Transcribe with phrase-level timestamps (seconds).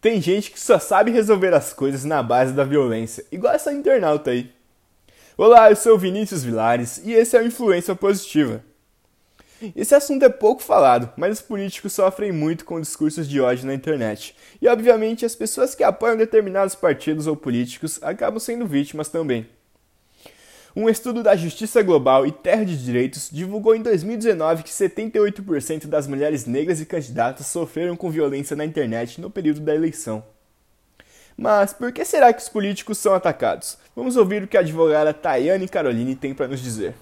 [0.00, 4.30] Tem gente que só sabe resolver as coisas na base da violência, igual essa internauta
[4.30, 4.48] aí.
[5.36, 8.62] Olá, eu sou Vinícius Vilares e esse é o Influência Positiva.
[9.74, 13.74] Esse assunto é pouco falado, mas os políticos sofrem muito com discursos de ódio na
[13.74, 14.36] internet.
[14.62, 19.48] E obviamente as pessoas que apoiam determinados partidos ou políticos acabam sendo vítimas também.
[20.76, 26.06] Um estudo da Justiça Global e Terra de Direitos divulgou em 2019 que 78% das
[26.06, 30.22] mulheres negras e candidatas sofreram com violência na internet no período da eleição.
[31.36, 33.78] Mas por que será que os políticos são atacados?
[33.94, 36.94] Vamos ouvir o que a advogada Tayane Caroline tem para nos dizer.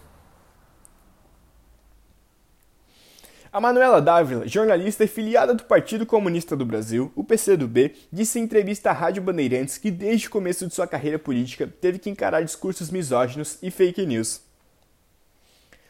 [3.57, 8.43] A Manuela Dávila, jornalista e filiada do Partido Comunista do Brasil, o PCdoB, disse em
[8.43, 12.43] entrevista à Rádio Bandeirantes que desde o começo de sua carreira política teve que encarar
[12.43, 14.43] discursos misóginos e fake news.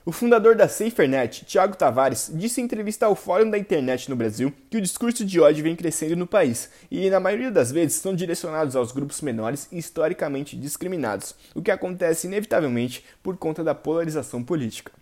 [0.04, 4.52] O fundador da SaferNet, Tiago Tavares, disse em entrevista ao Fórum da Internet no Brasil
[4.70, 8.14] que o discurso de ódio vem crescendo no país e, na maioria das vezes, são
[8.14, 14.44] direcionados aos grupos menores e historicamente discriminados, o que acontece inevitavelmente por conta da polarização
[14.44, 14.92] política.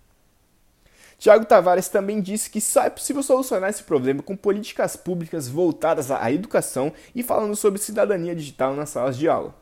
[1.18, 6.10] Tiago Tavares também disse que só é possível solucionar esse problema com políticas públicas voltadas
[6.10, 9.54] à educação e falando sobre cidadania digital nas salas de aula.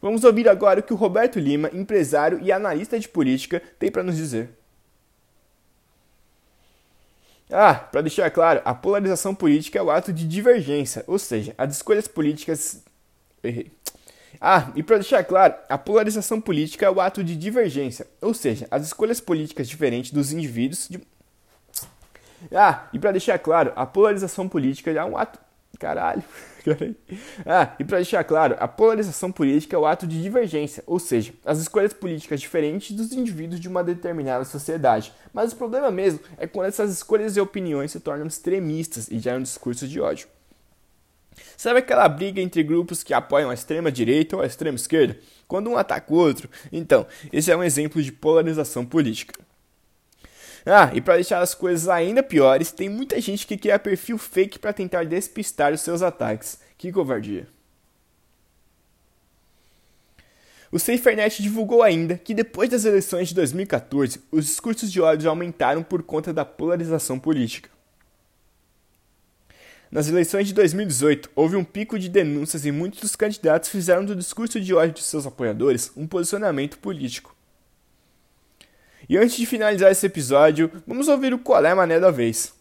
[0.00, 4.02] Vamos ouvir agora o que o Roberto Lima, empresário e analista de política, tem para
[4.02, 4.50] nos dizer.
[7.50, 11.76] Ah, para deixar claro, a polarização política é o ato de divergência, ou seja, as
[11.76, 12.82] escolhas políticas.
[13.42, 13.70] Errei.
[14.40, 18.66] Ah, e para deixar claro, a polarização política é o ato de divergência, ou seja,
[18.70, 20.88] as escolhas políticas diferentes dos indivíduos.
[20.88, 21.00] De...
[22.52, 25.38] Ah, e para deixar claro, a polarização política é um ato.
[25.78, 26.22] Caralho.
[27.44, 31.34] ah, e para deixar claro, a polarização política é o ato de divergência, ou seja,
[31.44, 35.12] as escolhas políticas diferentes dos indivíduos de uma determinada sociedade.
[35.32, 39.42] Mas o problema mesmo é quando essas escolhas e opiniões se tornam extremistas e geram
[39.42, 40.28] discursos de ódio.
[41.56, 45.18] Sabe aquela briga entre grupos que apoiam a extrema direita ou a extrema esquerda?
[45.46, 46.48] Quando um ataca o outro?
[46.72, 49.40] Então, esse é um exemplo de polarização política.
[50.66, 54.58] Ah, e para deixar as coisas ainda piores, tem muita gente que cria perfil fake
[54.58, 56.58] para tentar despistar os seus ataques.
[56.78, 57.46] Que covardia.
[60.72, 65.82] O SaferNet divulgou ainda que depois das eleições de 2014, os discursos de ódio aumentaram
[65.84, 67.70] por conta da polarização política.
[69.94, 74.16] Nas eleições de 2018, houve um pico de denúncias e muitos dos candidatos fizeram do
[74.16, 77.32] discurso de ódio de seus apoiadores um posicionamento político.
[79.08, 82.52] E antes de finalizar esse episódio, vamos ouvir o qual é mané da vez.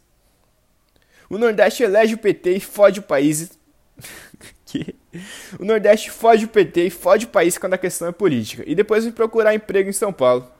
[1.27, 3.57] O Nordeste elege o PT e fode o país.
[5.59, 8.63] o Nordeste fode o PT e fode o país quando a questão é política.
[8.67, 10.51] E depois vem procurar emprego em São Paulo.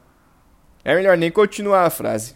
[0.84, 2.36] É melhor nem continuar a frase.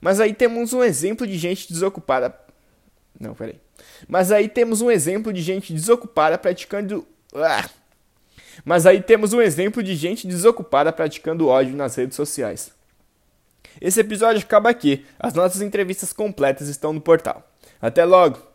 [0.00, 2.30] Mas aí temos um exemplo de gente desocupada
[3.22, 3.60] não, peraí.
[4.08, 7.06] Mas aí temos um exemplo de gente desocupada praticando.
[7.34, 7.68] Ah!
[8.64, 12.72] Mas aí temos um exemplo de gente desocupada praticando ódio nas redes sociais.
[13.80, 15.06] Esse episódio acaba aqui.
[15.18, 17.48] As nossas entrevistas completas estão no portal.
[17.80, 18.51] Até logo!